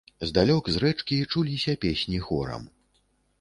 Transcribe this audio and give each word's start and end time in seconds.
Здалёк, 0.27 0.69
з 0.75 0.81
рэчкі, 0.83 1.19
чуліся 1.35 1.77
песні 1.85 2.23
хорам. 2.29 2.67